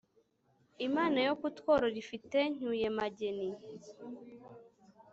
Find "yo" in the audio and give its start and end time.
1.27-1.33